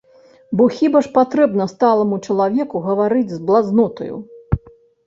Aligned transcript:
Бо 0.61 0.65
хіба 0.77 0.99
ж 1.07 1.11
патрэбна 1.17 1.67
сталаму 1.75 2.15
чалавеку 2.27 2.85
гаварыць 2.89 3.31
з 3.37 3.43
блазнотаю?! 3.51 4.15